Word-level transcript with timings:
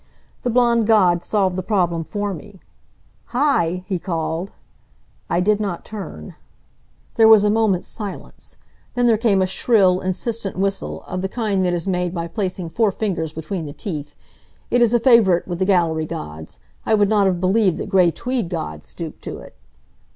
The 0.41 0.49
blond 0.49 0.87
god 0.87 1.23
solved 1.23 1.55
the 1.55 1.61
problem 1.61 2.03
for 2.03 2.33
me. 2.33 2.59
"Hi!" 3.25 3.83
he 3.85 3.99
called. 3.99 4.49
I 5.29 5.39
did 5.39 5.59
not 5.59 5.85
turn. 5.85 6.33
There 7.17 7.27
was 7.27 7.43
a 7.43 7.51
moment's 7.51 7.87
silence. 7.87 8.57
Then 8.95 9.05
there 9.05 9.15
came 9.15 9.43
a 9.43 9.45
shrill, 9.45 9.99
insistent 9.99 10.57
whistle, 10.57 11.03
of 11.03 11.21
the 11.21 11.29
kind 11.29 11.63
that 11.67 11.73
is 11.73 11.85
made 11.85 12.15
by 12.15 12.25
placing 12.27 12.69
four 12.69 12.91
fingers 12.91 13.31
between 13.31 13.67
the 13.67 13.73
teeth. 13.73 14.15
It 14.71 14.81
is 14.81 14.91
a 14.95 14.99
favorite 14.99 15.47
with 15.47 15.59
the 15.59 15.65
gallery 15.65 16.07
gods. 16.07 16.57
I 16.83 16.95
would 16.95 17.07
not 17.07 17.27
have 17.27 17.39
believed 17.39 17.77
that 17.77 17.87
gray 17.91 18.09
tweed 18.09 18.49
gods 18.49 18.87
stooped 18.87 19.21
to 19.25 19.37
it. 19.37 19.55